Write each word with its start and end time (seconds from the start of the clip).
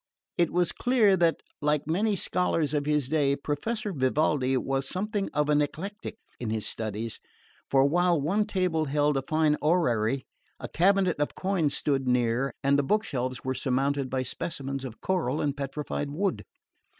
It 0.35 0.49
was 0.51 0.71
clear 0.71 1.15
that, 1.17 1.41
like 1.61 1.85
many 1.85 2.15
scholars 2.15 2.73
of 2.73 2.87
his 2.87 3.07
day, 3.07 3.35
Professor 3.35 3.93
Vivaldi 3.93 4.57
was 4.57 4.89
something 4.89 5.29
of 5.31 5.47
an 5.47 5.61
eclectic 5.61 6.15
in 6.39 6.49
his 6.49 6.65
studies, 6.65 7.19
for 7.69 7.85
while 7.87 8.19
one 8.19 8.45
table 8.45 8.85
held 8.85 9.15
a 9.15 9.21
fine 9.21 9.57
orrery, 9.61 10.25
a 10.59 10.67
cabinet 10.67 11.19
of 11.19 11.35
coins 11.35 11.77
stood 11.77 12.07
near, 12.07 12.51
and 12.63 12.79
the 12.79 12.83
book 12.83 13.03
shelves 13.03 13.43
were 13.45 13.53
surmounted 13.53 14.09
by 14.09 14.23
specimens 14.23 14.83
of 14.83 15.01
coral 15.01 15.39
and 15.39 15.55
petrified 15.55 16.09
wood. 16.09 16.45